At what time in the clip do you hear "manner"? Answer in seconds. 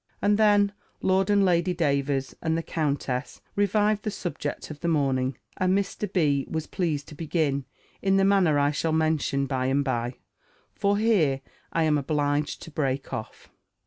8.25-8.57